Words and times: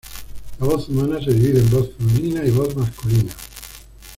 La 0.59 0.65
voz 0.65 0.89
humana 0.89 1.23
se 1.23 1.31
divide 1.31 1.59
en 1.61 1.69
voz 1.69 1.91
femenina 1.95 2.43
y 2.43 2.49
voz 2.49 2.75
masculina. 2.75 3.35